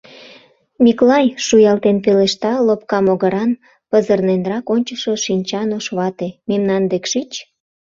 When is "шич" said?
7.11-7.31